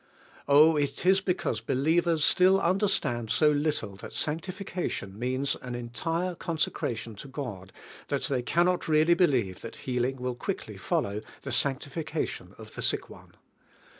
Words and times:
0, 0.47 0.77
it 0.77 1.05
ia 1.05 1.15
because 1.23 1.61
believers 1.61 2.23
still 2.25 2.59
under 2.59 2.87
stand 2.87 3.29
so 3.29 3.51
little 3.51 3.95
that 3.95 4.13
sani'tifiealion 4.15 5.13
means 5.13 5.55
an 5.61 5.75
entire 5.75 6.33
consecration 6.33 7.13
to 7.13 7.27
God 7.27 7.71
that 8.07 8.23
they 8.23 8.41
cannot 8.41 8.87
really 8.87 9.13
believe 9.13 9.61
that 9.61 9.75
healing 9.85 10.19
mil 10.19 10.33
quickly 10.33 10.75
follow 10.75 11.21
the 11.43 11.51
sa 11.51 11.73
notification 11.73 12.55
of 12.57 12.73
the 12.73 12.81
sick 12.81 13.11
one. 13.11 13.35